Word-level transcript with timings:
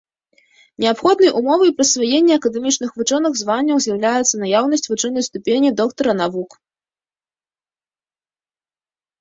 Неабходнай 0.83 1.31
умовай 1.41 1.71
прысваення 1.81 2.33
акадэмічных 2.39 2.89
вучоных 3.01 3.37
званняў 3.41 3.77
з'яўляецца 3.85 4.35
наяўнасць 4.45 4.89
вучонай 4.95 5.23
ступені 5.29 5.69
доктара 5.83 6.17
навук. 6.21 6.57